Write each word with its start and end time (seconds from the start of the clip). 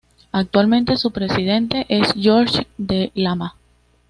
Actualmente 0.31 0.97
su 0.97 1.11
presidente 1.11 1.85
es 1.87 2.13
George 2.17 2.65
de 2.79 3.11
Lama. 3.13 3.53